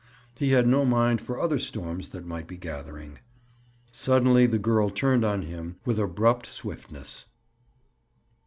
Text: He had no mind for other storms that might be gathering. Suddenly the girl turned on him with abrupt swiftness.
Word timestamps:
He 0.33 0.49
had 0.49 0.67
no 0.67 0.83
mind 0.83 1.21
for 1.21 1.39
other 1.39 1.59
storms 1.59 2.09
that 2.09 2.25
might 2.25 2.47
be 2.47 2.57
gathering. 2.57 3.19
Suddenly 3.91 4.47
the 4.47 4.57
girl 4.57 4.89
turned 4.89 5.23
on 5.23 5.43
him 5.43 5.75
with 5.85 5.99
abrupt 5.99 6.47
swiftness. 6.47 7.25